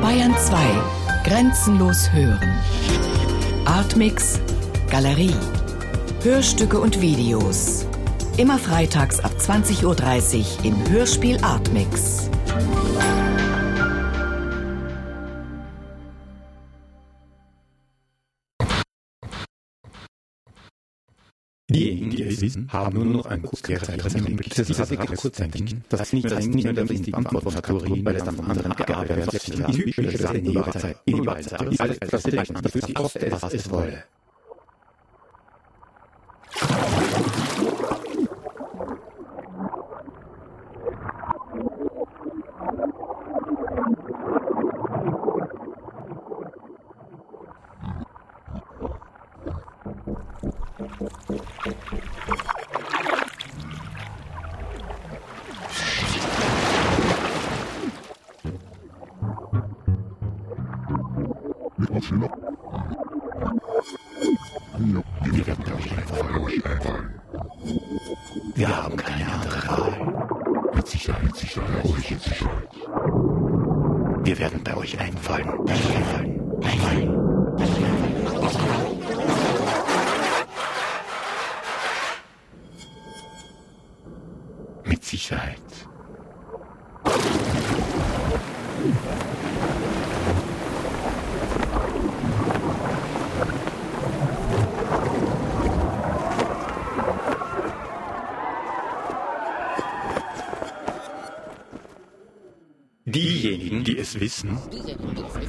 Bayern 0.00 0.34
2. 0.36 0.56
Grenzenlos 1.24 2.12
hören. 2.12 2.52
Artmix. 3.64 4.40
Galerie. 4.90 5.34
Hörstücke 6.22 6.78
und 6.80 7.00
Videos. 7.00 7.86
Immer 8.36 8.58
freitags 8.58 9.20
ab 9.20 9.32
20.30 9.38 9.84
Uhr 9.84 10.64
im 10.64 10.90
Hörspiel 10.90 11.38
Artmix. 11.42 12.30
Diejenigen, 21.72 22.10
die 22.10 22.22
es 22.22 22.40
wissen, 22.40 22.68
haben 22.72 22.94
nur 22.94 23.04
noch 23.04 23.26
ein 23.26 23.42
kurzkehriges 23.42 24.14
Blick. 24.14 24.54
Das 24.54 24.70
ist 24.70 24.90
wirklich 24.90 25.20
Kurzdenken. 25.20 25.84
Das 25.88 26.00
heißt 26.00 26.12
nicht, 26.14 26.30
dass 26.30 26.46
nicht 26.46 26.64
mehr 26.64 26.72
das 26.72 26.88
die 26.88 27.14
Antwortkategorie, 27.14 28.04
weil 28.04 28.16
es 28.16 28.24
dann 28.24 28.36
von 28.36 28.50
anderen 28.50 28.72
abgearbeitet 28.72 29.32
wird. 29.32 29.68
Die 29.68 29.92
typische 29.92 30.18
Sache 30.18 30.38
in 30.38 30.52
ihrer 30.52 30.72
Zeit. 30.72 30.96
In 31.04 31.22
ihrer 31.22 31.40
Zeit 31.40 31.62
ist 31.62 31.80
alles 31.80 31.98
das 32.00 32.22
Denken. 32.22 32.54
Das 32.62 32.74
ist 32.74 32.94
koste 32.94 33.26
es, 33.26 33.42
was 33.42 33.54
es 33.54 33.70
wolle. 33.70 34.04
Wir 65.24 65.46
werden 65.46 65.64
euch 65.72 65.92
einfallen. 66.66 67.20
Wir 68.54 68.68
haben 68.76 68.96
keine 68.96 69.32
andere 69.32 69.68
Wahl. 69.68 70.72
Mit 70.74 70.86
Sicherheit, 70.86 71.22
mit 71.22 71.36
Sicherheit, 71.36 71.84
mit 71.84 72.22
Sicherheit. 72.22 72.68
Wir 74.24 74.38
werden 74.38 74.62
bei 74.62 74.76
euch 74.76 74.98
einfallen. 74.98 75.48
Einfallen. 75.68 76.62
Einfallen. 76.62 77.11
Mit 84.84 85.04
Sicherheit. 85.04 85.58
Diejenigen, 103.04 103.84
die 103.84 103.98
es 103.98 104.20
wissen, 104.20 104.58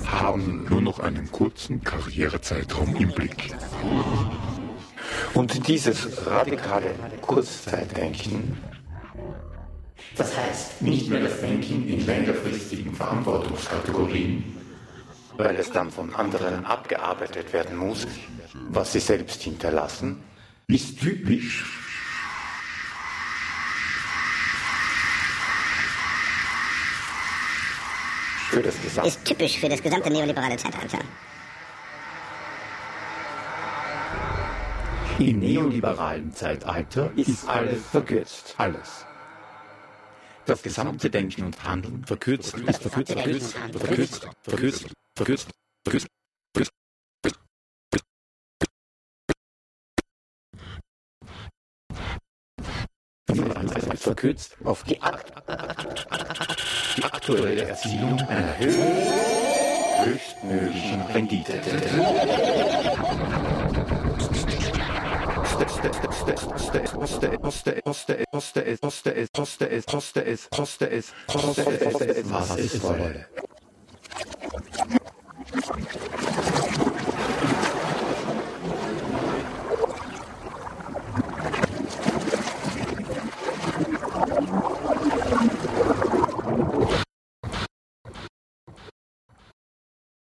haben 0.06 0.66
nur 0.70 0.82
noch 0.82 1.00
einen 1.00 1.32
kurzen 1.32 1.82
Karrierezeitraum 1.82 2.96
im 2.98 3.12
Blick. 3.12 3.56
Und 5.34 5.68
dieses 5.68 6.26
radikale 6.28 6.94
Kurzzeitdenken, 7.22 8.58
das 10.18 10.38
heißt 10.38 10.82
nicht 10.82 11.10
mehr 11.10 11.22
das 11.22 11.40
Denken 11.42 11.88
in 11.88 12.06
längerfristigen 12.06 12.94
Verantwortungskategorien, 12.94 14.44
weil 15.38 15.56
es 15.56 15.72
dann 15.72 15.92
von 15.92 16.14
anderen 16.14 16.66
abgearbeitet 16.66 17.54
werden 17.54 17.76
muss, 17.78 18.08
was 18.70 18.94
sie 18.94 19.00
selbst 19.00 19.42
hinterlassen, 19.42 20.24
ist 20.68 21.00
typisch 21.00 21.66
für 28.50 28.62
das 28.62 28.82
gesamte 28.82 29.10
ist 29.10 29.26
typisch 29.26 29.60
für 29.60 29.70
das 29.70 29.82
gesamte 29.82 30.10
neoliberale 30.12 30.58
Zeitalter. 30.58 31.00
Im 35.20 35.40
neoliberalen 35.40 36.34
Zeitalter 36.34 37.12
ist 37.16 37.48
alles 37.48 37.86
verkürzt. 37.88 38.56
Alles. 38.58 39.06
Das 40.46 40.62
gesamte 40.62 41.10
Denken 41.10 41.44
und 41.46 41.64
Handeln 41.64 42.04
verkürzt, 42.06 42.58
ist 42.58 42.82
verkürzt, 42.82 43.14
verkürzt, 43.14 43.56
verkürzt, 43.74 44.28
verkürzt, 44.44 44.88
verkürzt, 45.16 45.48
verkürzt, 45.86 46.08
verkürzt. 46.54 46.72
verkürzt 54.04 54.58
auf 54.66 54.84
die, 54.84 55.02
Akt, 55.02 55.32
die 56.98 57.04
aktuelle 57.04 57.64
Erzielung 57.64 58.20
einer 58.20 58.58
höchstmöglichen 60.04 61.02
Rendite. 61.14 61.54
Was 72.30 72.58
es 72.58 72.82
wolle. 72.84 73.26